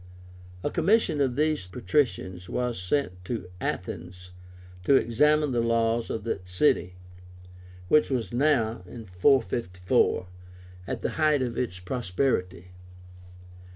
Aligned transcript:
A 0.63 0.71
commission 0.71 1.21
of 1.21 1.35
three 1.35 1.55
patricians 1.71 2.49
was 2.49 2.81
sent 2.81 3.23
to 3.25 3.47
Athens 3.61 4.31
to 4.83 4.95
examine 4.95 5.51
the 5.51 5.61
laws 5.61 6.09
of 6.09 6.23
that 6.23 6.49
city, 6.49 6.95
which 7.87 8.09
was 8.09 8.33
now 8.33 8.81
(454) 8.87 10.25
at 10.87 11.01
the 11.01 11.09
height 11.21 11.43
of 11.43 11.55
its 11.55 11.77
prosperity. 11.77 12.69